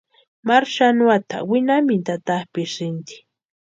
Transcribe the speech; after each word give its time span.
Maru 0.47 0.67
xanuata 0.75 1.37
winhamintu 1.49 2.09
atapʼisïnti. 2.17 3.15